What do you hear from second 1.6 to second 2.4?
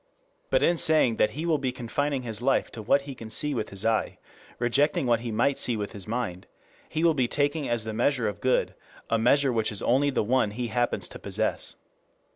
confining